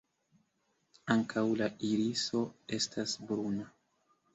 Ankaŭ 1.17 1.45
la 1.61 1.69
iriso 1.91 2.45
estas 2.83 3.19
bruna. 3.33 3.75